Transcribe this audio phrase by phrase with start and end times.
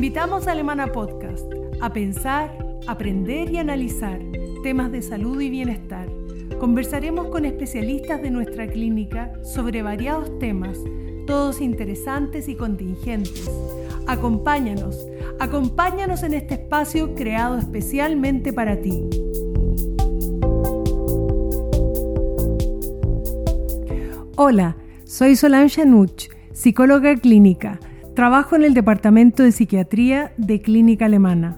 [0.00, 1.44] invitamos a Alemana Podcast
[1.82, 2.56] a pensar,
[2.86, 4.18] aprender y analizar
[4.62, 6.08] temas de salud y bienestar.
[6.58, 10.78] Conversaremos con especialistas de nuestra clínica sobre variados temas,
[11.26, 13.50] todos interesantes y contingentes.
[14.06, 15.06] Acompáñanos,
[15.38, 19.04] acompáñanos en este espacio creado especialmente para ti.
[24.36, 27.78] Hola, soy Solange Nuch, psicóloga clínica
[28.20, 31.56] Trabajo en el Departamento de Psiquiatría de Clínica Alemana.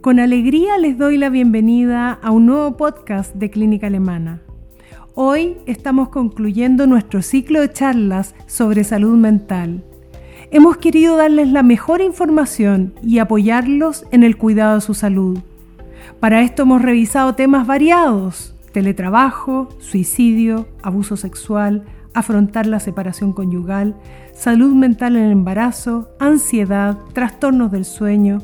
[0.00, 4.40] Con alegría les doy la bienvenida a un nuevo podcast de Clínica Alemana.
[5.14, 9.82] Hoy estamos concluyendo nuestro ciclo de charlas sobre salud mental.
[10.52, 15.40] Hemos querido darles la mejor información y apoyarlos en el cuidado de su salud.
[16.20, 23.96] Para esto hemos revisado temas variados, teletrabajo, suicidio, abuso sexual, afrontar la separación conyugal,
[24.32, 28.38] salud mental en el embarazo, ansiedad, trastornos del sueño,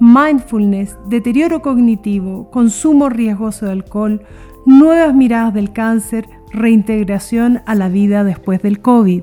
[0.00, 4.22] mindfulness, deterioro cognitivo, consumo riesgoso de alcohol,
[4.64, 9.22] nuevas miradas del cáncer, reintegración a la vida después del COVID.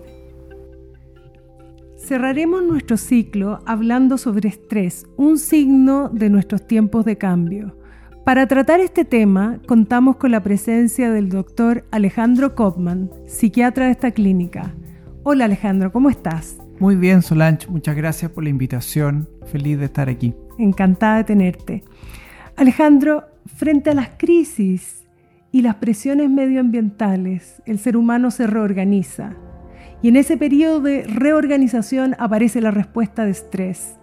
[1.98, 7.78] Cerraremos nuestro ciclo hablando sobre estrés, un signo de nuestros tiempos de cambio.
[8.26, 14.12] Para tratar este tema, contamos con la presencia del doctor Alejandro Kopman, psiquiatra de esta
[14.12, 14.74] clínica.
[15.24, 16.58] Hola Alejandro, ¿cómo estás?
[16.80, 19.28] Muy bien, Solange, muchas gracias por la invitación.
[19.48, 20.34] Feliz de estar aquí.
[20.58, 21.84] Encantada de tenerte.
[22.56, 23.26] Alejandro,
[23.58, 25.06] frente a las crisis
[25.52, 29.36] y las presiones medioambientales, el ser humano se reorganiza.
[30.02, 33.98] Y en ese periodo de reorganización aparece la respuesta de estrés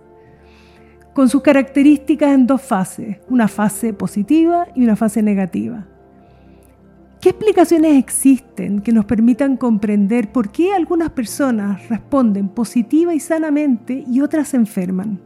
[1.14, 5.86] con sus características en dos fases, una fase positiva y una fase negativa.
[7.20, 14.05] ¿Qué explicaciones existen que nos permitan comprender por qué algunas personas responden positiva y sanamente
[14.06, 15.20] y otras se enferman?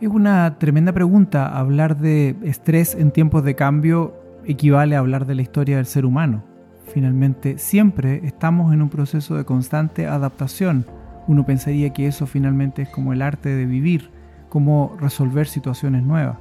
[0.00, 1.48] Es una tremenda pregunta.
[1.48, 4.14] Hablar de estrés en tiempos de cambio
[4.46, 6.42] equivale a hablar de la historia del ser humano.
[6.86, 10.86] Finalmente, siempre estamos en un proceso de constante adaptación.
[11.28, 14.10] Uno pensaría que eso finalmente es como el arte de vivir
[14.50, 16.36] cómo resolver situaciones nuevas.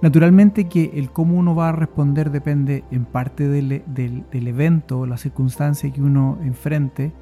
[0.00, 5.06] Naturalmente que el cómo uno va a responder depende en parte del, del, evento o
[5.06, 7.12] la circunstancia que uno enfrente,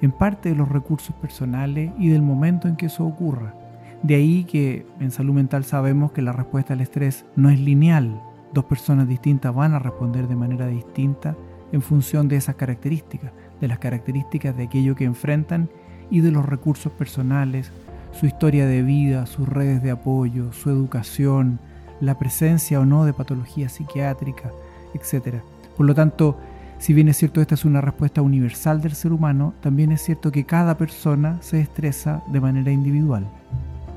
[0.00, 3.54] en parte de los recursos personales y del momento en que eso ocurra.
[4.02, 8.22] De ahí que en salud mental sabemos que la respuesta al estrés no es lineal.
[8.54, 11.36] Dos personas distintas van a responder de manera distinta
[11.72, 15.68] en función de esas características, de las características de aquello que enfrentan
[16.10, 17.72] y de los recursos personales,
[18.12, 21.58] su historia de vida, sus redes de apoyo, su educación,
[22.00, 24.50] la presencia o no de patología psiquiátrica,
[24.94, 25.36] etc.
[25.76, 26.36] Por lo tanto,
[26.78, 30.32] si bien es cierto esta es una respuesta universal del ser humano, también es cierto
[30.32, 33.26] que cada persona se estresa de manera individual.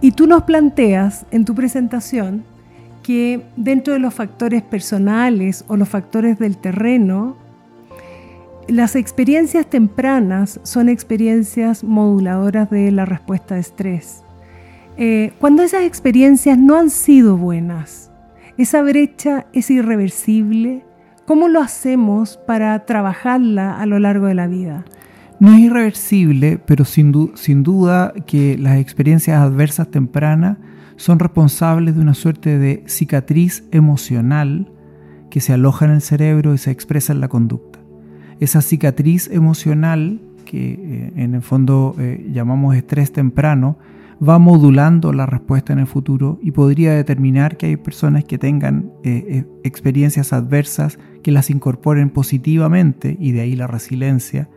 [0.02, 2.44] Y tú nos planteas en tu presentación
[3.04, 7.38] que dentro de los factores personales o los factores del terreno,
[8.68, 14.24] las experiencias tempranas son experiencias moduladoras de la respuesta de estrés.
[14.98, 18.12] Eh, cuando esas experiencias no han sido buenas,
[18.58, 20.86] esa brecha es irreversible.
[21.26, 24.86] ¿Cómo lo hacemos para trabajarla a lo largo de la vida?
[25.40, 30.58] No es irreversible, pero sin, sin duda que las experiencias adversas tempranas
[30.96, 34.72] son responsables de una suerte de cicatriz emocional
[35.32, 37.73] que se aloja en el cerebro y se expresa en la conducta
[38.40, 43.78] esa cicatriz emocional que eh, en el fondo eh, llamamos estrés temprano,
[44.26, 48.92] va modulando la respuesta en el futuro y podría determinar que hay personas que tengan
[49.04, 54.48] eh, experiencias adversas que las incorporen positivamente y de ahí la resiliencia,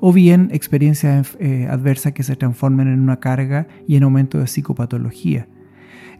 [0.00, 1.36] o bien experiencias
[1.68, 5.48] adversas que se transformen en una carga y en aumento de psicopatología.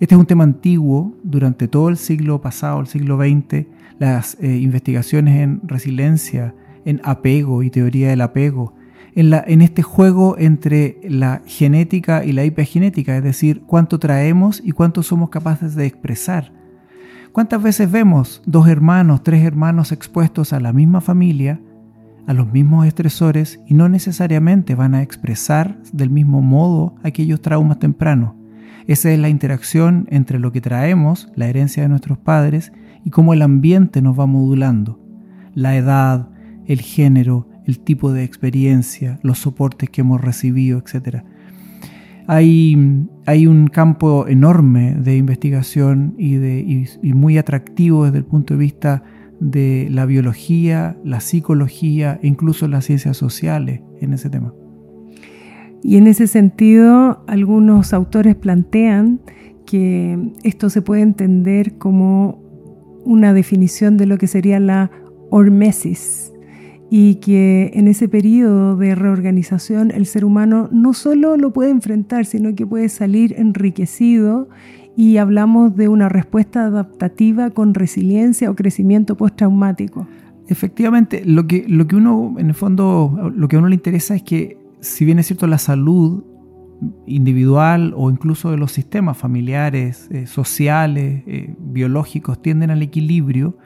[0.01, 3.67] Este es un tema antiguo, durante todo el siglo pasado, el siglo XX,
[3.99, 6.55] las investigaciones en resiliencia,
[6.85, 8.75] en apego y teoría del apego,
[9.15, 14.61] en, la, en este juego entre la genética y la hipergenética, es decir, cuánto traemos
[14.65, 16.53] y cuánto somos capaces de expresar.
[17.33, 21.61] ¿Cuántas veces vemos dos hermanos, tres hermanos expuestos a la misma familia,
[22.27, 27.79] a los mismos estresores y no necesariamente van a expresar del mismo modo aquellos traumas
[27.81, 28.35] tempranos?
[28.87, 32.73] Esa es la interacción entre lo que traemos, la herencia de nuestros padres,
[33.05, 35.01] y cómo el ambiente nos va modulando.
[35.55, 36.29] La edad,
[36.67, 41.23] el género, el tipo de experiencia, los soportes que hemos recibido, etc.
[42.27, 48.55] Hay, hay un campo enorme de investigación y, de, y muy atractivo desde el punto
[48.55, 49.03] de vista
[49.41, 54.55] de la biología, la psicología e incluso las ciencias sociales en ese tema.
[55.83, 59.21] Y en ese sentido, algunos autores plantean
[59.67, 62.43] que esto se puede entender como
[63.05, 64.91] una definición de lo que sería la
[65.31, 66.34] hormesis
[66.97, 72.25] y que en ese periodo de reorganización el ser humano no solo lo puede enfrentar,
[72.25, 74.49] sino que puede salir enriquecido
[74.97, 80.07] y hablamos de una respuesta adaptativa con resiliencia o crecimiento postraumático.
[80.47, 84.15] Efectivamente, lo que, lo que uno, en el fondo, lo que a uno le interesa
[84.15, 86.23] es que si bien es cierto la salud
[87.09, 93.57] individual o incluso de los sistemas familiares, eh, sociales, eh, biológicos tienden al equilibrio,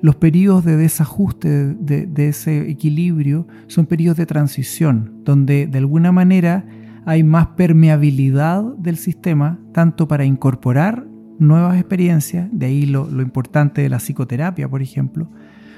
[0.00, 6.64] los periodos de desajuste de, ese equilibrio son periodos de transición, donde de alguna manera
[7.04, 11.06] hay más permeabilidad del sistema, tanto para incorporar
[11.38, 15.30] nuevas experiencias, de ahí lo, importante de la psicoterapia, por ejemplo,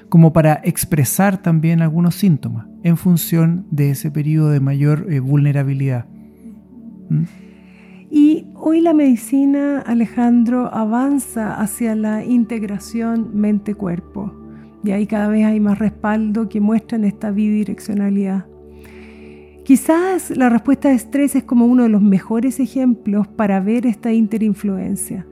[0.08, 6.06] como para expresar también algunos síntomas en función de ese periodo de mayor eh, vulnerabilidad.
[7.08, 7.24] ¿Mm?
[8.10, 14.32] Y hoy la medicina, Alejandro, avanza hacia la integración mente-cuerpo.
[14.84, 18.46] Y ahí cada vez hay más respaldo que muestran esta bidireccionalidad.
[19.64, 24.12] Quizás la respuesta de estrés es como uno de los mejores ejemplos para ver esta
[24.12, 25.26] interinfluencia.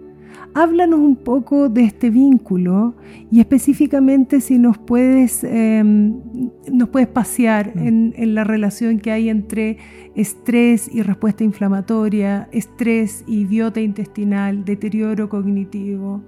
[0.58, 2.96] Háblanos un poco de este vínculo
[3.31, 6.20] y específicamente si nos puedes, em,
[6.72, 8.12] nos puedes pasear mm.
[8.16, 9.78] en, la relación que hay entre
[10.16, 16.25] estrés y respuesta inflamatoria, estrés y biota intestinal, deterioro cognitivo.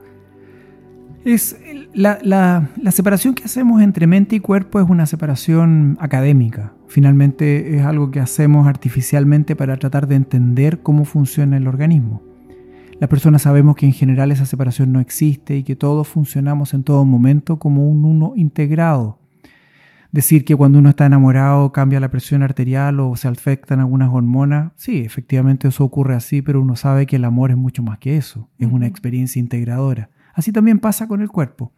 [1.25, 1.59] Es
[1.93, 6.73] la, la, separación que hacemos entre mente y cuerpo es una separación académica.
[6.87, 12.30] Finalmente es algo que hacemos artificialmente para tratar de entender cómo funciona el organismo.
[13.00, 16.85] Las personas sabemos que en general esa separación no existe y que todos funcionamos en
[16.85, 19.19] todo momento como un uno integrado.
[20.12, 24.73] Decir que cuando uno está enamorado cambia la presión arterial o se afectan algunas hormonas,
[24.76, 28.19] sí, efectivamente eso ocurre así, pero uno sabe que el amor es mucho más que
[28.19, 30.11] eso, es una experiencia integradora.
[30.35, 31.73] Así también pasa con el cuerpo.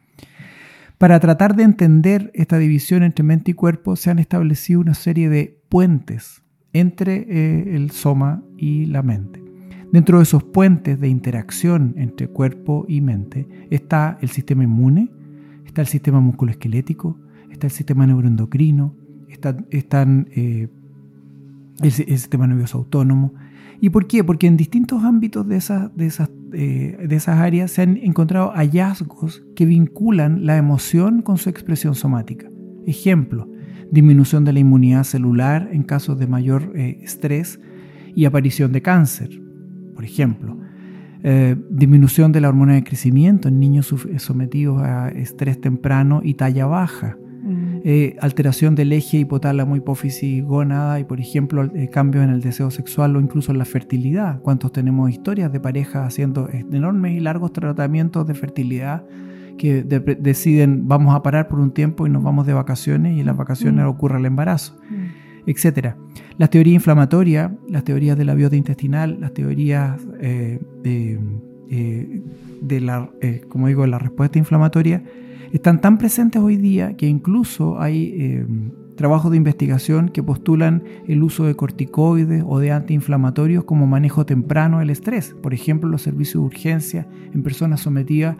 [0.99, 5.29] Para tratar de entender esta división entre mente y cuerpo se han establecido una serie
[5.29, 6.43] de puentes
[6.73, 9.42] entre eh, el soma y la mente.
[9.93, 15.11] Dentro de esos puentes de interacción entre cuerpo y mente está el sistema inmune,
[15.67, 17.19] está el sistema musculoesquelético,
[17.51, 18.97] está el sistema neuroendocrino,
[19.29, 20.69] está, están eh,
[21.83, 23.35] el, sistema nervioso autónomo.
[23.83, 24.25] ¿Y por qué?
[24.25, 28.51] Porque en distintos ámbitos de esas, de, esas, eh, de esas áreas se han encontrado
[28.53, 32.49] hallazgos que vinculan la emoción con su expresión somática.
[32.87, 33.47] Ejemplo,
[33.91, 37.61] disminución de la inmunidad celular en casos de mayor eh, estrés
[38.15, 39.43] y aparición de cáncer
[39.95, 40.57] por ejemplo.
[41.25, 46.67] Eh, disminución de la hormona de crecimiento en niños sometidos a estrés temprano y talla
[46.67, 47.17] baja.
[47.43, 47.81] Mm.
[47.85, 52.71] Eh, alteración del eje hipotálamo, hipófisis, gónada y, por ejemplo, eh, cambios en el deseo
[52.71, 54.41] sexual o incluso en la fertilidad.
[54.43, 59.05] ¿Cuántos tenemos historias de parejas haciendo enormes y largos tratamientos de fertilidad
[59.59, 63.27] que deciden vamos a parar por un tiempo y nos vamos de vacaciones y en
[63.27, 63.89] las vacaciones mm.
[63.89, 65.32] ocurre el embarazo, mm.
[65.47, 65.97] Etcétera?
[66.39, 72.23] Las teorías inflamatorias, las teorías de la biota intestinal, las teorías eh, eh,
[72.61, 75.03] de, la, eh, como digo, la respuesta inflamatoria,
[75.53, 78.43] están tan presentes hoy día que incluso hay
[78.97, 84.79] trabajos de investigación que postulan el uso de corticoides o de antiinflamatorios como manejo temprano
[84.79, 85.35] del estrés.
[85.43, 88.37] Por ejemplo, los servicios de urgencia en personas sometidas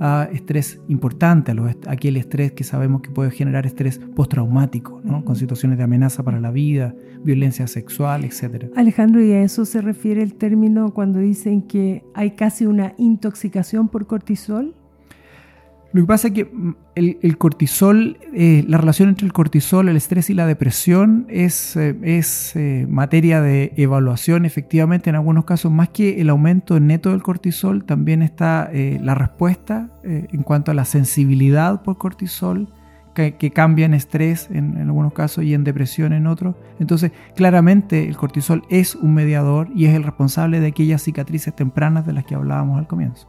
[0.00, 5.24] a estrés importante, a aquel estrés que sabemos que puede generar estrés postraumático, ¿no?
[5.24, 8.66] con situaciones de amenaza para la vida, violencia sexual, etc.
[8.76, 13.88] Alejandro, ¿y a eso se refiere el término cuando dicen que hay casi una intoxicación
[13.88, 14.74] por cortisol?
[15.94, 19.96] Lo que pasa es que mm, el, cortisol, eh, la relación entre el cortisol, el
[19.96, 24.44] estrés y la depresión es, eh, es eh, materia de evaluación.
[24.44, 29.90] Efectivamente, en algunos casos, más que el aumento neto del cortisol, también está la respuesta
[30.02, 32.68] en cuanto a la sensibilidad por cortisol,
[33.14, 36.56] que, cambia en estrés en, algunos casos y en depresión en otros.
[36.80, 42.04] Entonces, claramente el cortisol es un mediador y es el responsable de aquellas cicatrices tempranas
[42.04, 43.28] de las que hablábamos al comienzo.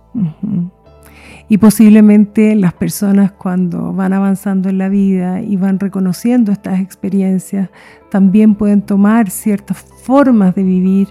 [1.47, 7.69] Y posiblemente las personas cuando van avanzando en la vida y van reconociendo estas experiencias,
[8.09, 11.07] también pueden tomar ciertas formas de vivir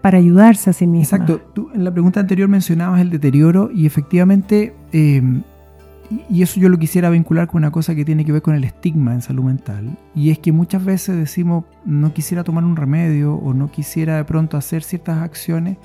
[0.00, 1.20] para ayudarse a sí mismas.
[1.20, 1.40] Exacto.
[1.54, 5.22] Tú en la pregunta anterior mencionabas el deterioro y efectivamente, eh,
[6.30, 8.64] y eso yo lo quisiera vincular con una cosa que tiene que ver con el
[8.64, 9.96] estigma en salud mental.
[10.14, 14.24] Y es que muchas veces decimos, no quisiera tomar un remedio o no quisiera de
[14.24, 15.76] pronto hacer ciertas acciones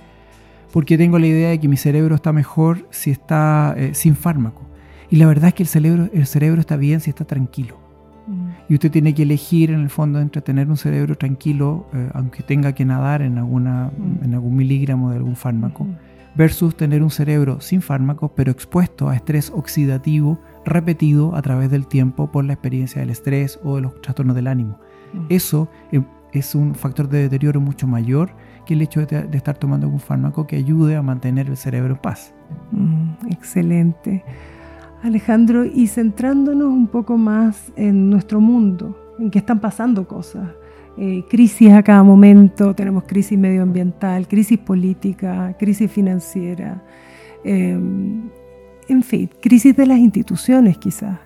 [0.73, 4.63] porque tengo la idea de que mi cerebro está mejor si está eh, sin fármaco.
[5.11, 7.77] Y la verdad es que el cerebro, el cerebro está bien si está tranquilo.
[8.25, 8.49] Mm.
[8.69, 12.41] y usted tiene que elegir en el fondo entre tener un cerebro tranquilo, eh, aunque
[12.41, 14.23] tenga que nadar en, alguna, mm.
[14.23, 15.85] en algún miligramo de algún fármaco,
[16.33, 21.85] versus tener un cerebro sin fármacos, pero expuesto a estrés oxidativo repetido a través del
[21.85, 24.79] tiempo por la experiencia del estrés o de los trastornos del ánimo.
[25.13, 25.25] Mm.
[25.27, 26.01] Eso eh,
[26.31, 28.31] es un factor de deterioro mucho mayor
[28.65, 32.01] que el hecho de, estar tomando un fármaco que ayude a mantener el cerebro en
[32.01, 32.33] paz.
[32.71, 34.23] Mm, excelente.
[35.01, 40.49] Alejandro, y centrándonos un poco más en nuestro mundo, en que están pasando cosas,
[40.97, 46.83] eh, crisis a cada momento, tenemos crisis medioambiental, crisis política, crisis financiera,
[47.43, 48.29] em,
[48.87, 51.19] en fin, crisis de las instituciones quizás.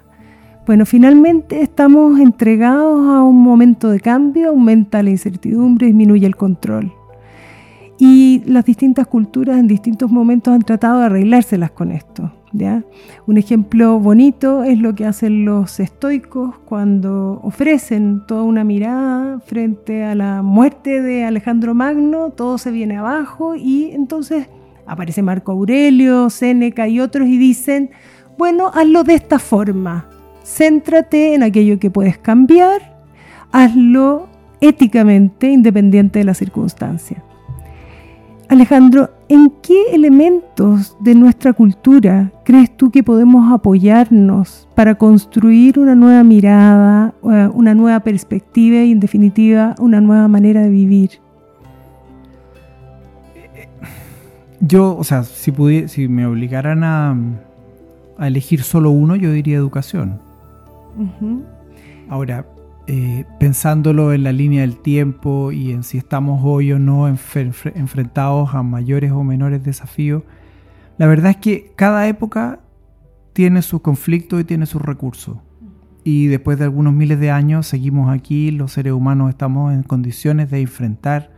[0.65, 6.93] Bueno, finalmente estamos entregados a un momento de cambio, aumenta la incertidumbre, disminuye el control.
[7.99, 12.31] Y las distintas culturas en distintos momentos han tratado de arreglárselas con esto.
[13.25, 20.03] Un ejemplo bonito es lo que hacen los estoicos cuando ofrecen toda una mirada frente
[20.03, 24.47] a la muerte de Alejandro Magno, todo se viene abajo y entonces
[24.85, 27.91] aparece Marco Aurelio, Séneca y otros y dicen,
[28.37, 30.07] bueno, hazlo de esta forma,
[30.43, 32.97] céntrate en aquello que puedes cambiar,
[33.51, 34.29] hazlo
[34.61, 37.23] éticamente independiente de la circunstancia.
[38.49, 45.95] Alejandro, ¿en qué elementos de nuestra cultura crees tú que podemos apoyarnos para construir una
[45.95, 51.09] nueva mirada, eh, una nueva perspectiva y en definitiva una nueva manera de vivir?
[54.61, 55.51] Yo, o sea, si,
[55.89, 57.17] si me obligaran a,
[58.19, 60.19] elegir solo uno, yo diría educación.
[62.09, 62.45] Ahora,
[62.87, 68.55] eh, pensándolo en la línea del tiempo y en si estamos hoy o no enfrentados
[68.55, 70.23] a mayores o menores desafíos,
[70.97, 72.61] la verdad es que cada época
[73.33, 75.37] tiene sus conflictos y tiene sus recursos.
[76.03, 80.49] Y después de algunos miles de años seguimos aquí, los seres humanos estamos en condiciones
[80.49, 81.31] de enfrentar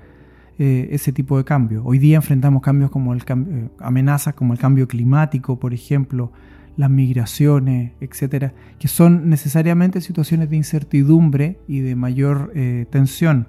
[0.60, 1.82] eh, ese tipo de cambios.
[1.86, 6.32] Hoy día enfrentamos cambios como el eh, amenazas como el cambio climático, por ejemplo,
[6.78, 13.48] las migraciones, etcétera, que son necesariamente situaciones de incertidumbre y de mayor eh, tensión.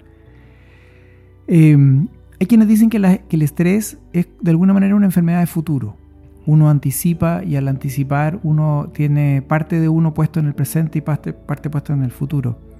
[1.47, 2.07] Em,
[2.39, 5.97] hay quienes dicen que, el estrés es de alguna manera una enfermedad de futuro.
[6.45, 11.01] Uno anticipa y al anticipar uno tiene parte de uno puesto en el presente y
[11.01, 12.70] parte, parte puesto en el futuro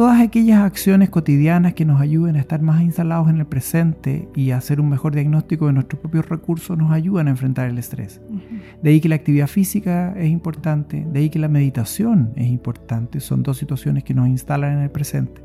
[0.00, 4.50] todas aquellas acciones cotidianas que nos ayuden a estar más instalados en el presente y
[4.50, 8.18] a hacer un mejor diagnóstico de nuestros propios recursos nos ayudan a enfrentar el estrés.
[8.82, 13.20] De ahí que la actividad física es importante, de ahí que la meditación es importante,
[13.20, 15.42] son dos situaciones que nos instalan en el presente.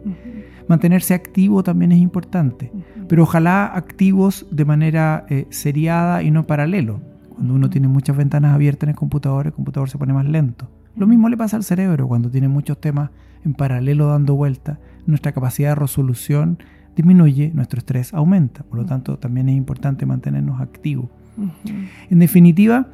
[0.70, 2.72] Mantenerse activo también es importante,
[3.10, 7.02] pero ojalá activos de manera eh, seriada y no paralelo.
[7.28, 10.70] Cuando uno tiene muchas ventanas abiertas en el computador, el computador se pone más lento.
[10.96, 13.10] Lo mismo le pasa al cerebro cuando tiene muchos temas
[13.44, 16.58] en paralelo dando vuelta, nuestra capacidad de resolución
[16.96, 18.64] disminuye, nuestro estrés aumenta.
[18.64, 21.10] Por lo tanto, también es importante mantenernos activos.
[22.10, 22.88] En definitiva,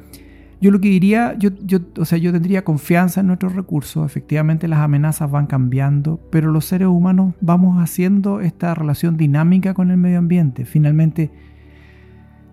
[0.60, 4.04] yo lo que diría, yo, yo, o sea, yo tendría confianza en nuestros recursos.
[4.04, 9.90] Efectivamente, las amenazas van cambiando, pero los seres humanos vamos haciendo esta relación dinámica con
[9.90, 10.64] el medio ambiente.
[10.64, 11.30] Finalmente,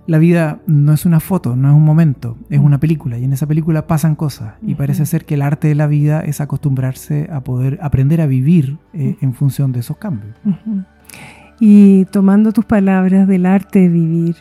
[0.09, 3.33] la vida no es una foto, no es un momento, es una película y en
[3.33, 7.29] esa película pasan cosas y parece ser que el arte de la vida es acostumbrarse
[7.31, 10.35] a poder aprender a vivir eh, en función de esos cambios.
[11.59, 14.35] Y tomando tus palabras del arte de vivir,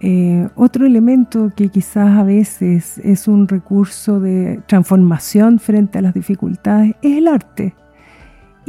[0.00, 6.12] eh, otro elemento que quizás a veces es un recurso de transformación frente a las
[6.12, 7.74] dificultades es el arte.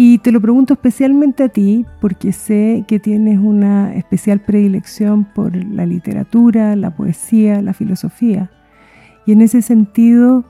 [0.02, 5.58] Y te lo pregunto especialmente a ti porque sé que tienes una especial predilección por
[5.58, 8.50] la literatura, la poesía, la filosofía.
[9.26, 10.46] Y en ese sentido,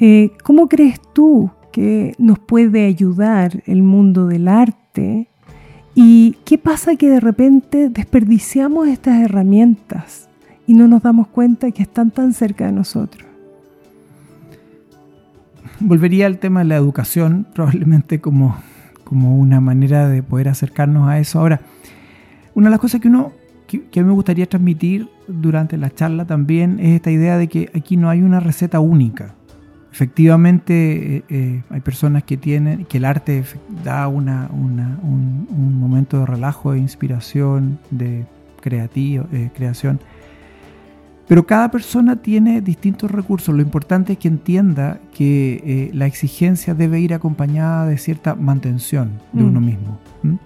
[0.00, 5.28] eh, ¿cómo crees tú que nos puede ayudar el mundo del arte?
[5.94, 10.28] ¿Y qué pasa que de repente desperdiciamos estas herramientas
[10.66, 13.28] y no nos damos cuenta que están tan cerca de nosotros?
[15.78, 18.56] Volvería al tema de la educación, probablemente como
[19.12, 21.38] como una manera de poder acercarnos a eso.
[21.38, 21.60] Ahora,
[22.54, 23.32] una de las cosas que uno
[23.66, 27.70] que, a mí me gustaría transmitir durante la charla también es esta idea de que
[27.74, 29.34] aquí no hay una receta única.
[29.92, 33.44] Efectivamente, eh, eh, hay personas que tienen, que el arte
[33.84, 35.46] da una, un,
[35.78, 38.24] momento de relajo, de inspiración, de
[38.62, 40.00] creativo, eh, creación
[41.32, 43.54] pero cada persona tiene distintos recursos.
[43.54, 49.12] Lo importante es que entienda que eh, la exigencia debe ir acompañada de cierta mantención
[49.32, 49.64] de uno mm.
[49.64, 49.98] mismo.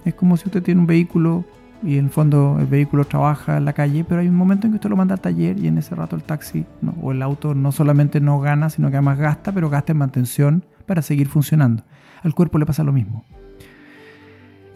[0.04, 1.44] Es como si usted tiene un vehículo
[1.82, 4.74] y en el fondo el vehículo trabaja en la calle, pero hay un momento en
[4.74, 6.64] que usted lo manda al taller y en ese rato el taxi
[7.02, 10.64] o el auto no solamente no gana, sino que además gasta, pero gasta en mantención
[10.86, 11.82] para seguir funcionando.
[12.22, 13.24] al cuerpo le pasa lo mismo.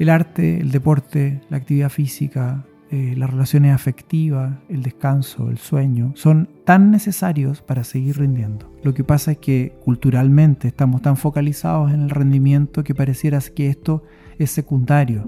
[0.01, 6.13] El arte, el deporte, la actividad física, eh, las relaciones afectivas, el descanso, el sueño,
[6.17, 8.69] son tan necesarios para seguir rindiendo.
[8.83, 13.69] Lo que pasa es que culturalmente estamos tan focalizados en el rendimiento que pareciera que
[13.69, 14.03] esto
[14.39, 15.25] es secundario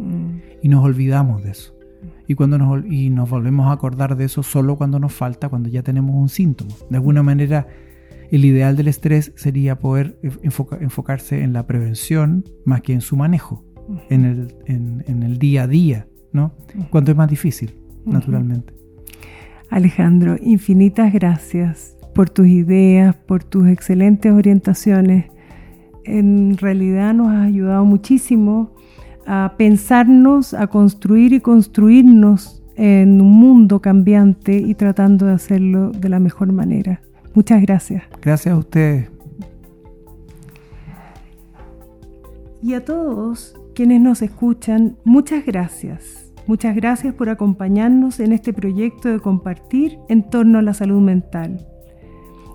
[0.60, 1.74] y nos olvidamos de eso.
[2.26, 5.68] Y, cuando nos, y nos volvemos a acordar de eso solo cuando nos falta, cuando
[5.68, 6.74] ya tenemos un síntoma.
[6.90, 7.68] De alguna manera,
[8.32, 10.18] el ideal del estrés sería poder
[10.80, 13.64] enfocarse en la prevención más que en su manejo,
[14.08, 16.52] en el, en, el día a día, ¿no?
[16.90, 17.74] Cuando es más difícil,
[18.04, 18.72] naturalmente.
[19.70, 25.26] Alejandro, infinitas gracias por tus ideas, por tus excelentes orientaciones.
[26.04, 28.74] En realidad nos has ayudado muchísimo
[29.26, 36.08] a pensarnos, a construir y construirnos en un mundo cambiante y tratando de hacerlo de
[36.08, 37.00] la mejor manera.
[37.34, 38.02] Muchas gracias.
[38.20, 39.10] Gracias a ustedes.
[42.62, 46.32] Y a todos quienes nos escuchan, muchas gracias.
[46.46, 51.66] Muchas gracias por acompañarnos en este proyecto de compartir en torno a la salud mental.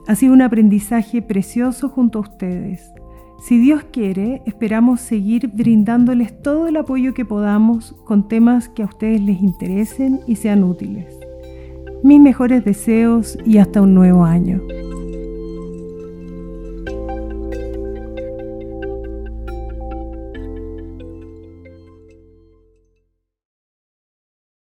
[0.07, 2.91] Ha sido un aprendizaje precioso junto a ustedes.
[3.39, 8.87] Si Dios quiere, esperamos seguir brindándoles todo el apoyo que podamos con temas que a
[8.87, 11.17] ustedes les interesen y sean útiles.
[12.03, 14.61] Mis mejores deseos y hasta un nuevo año.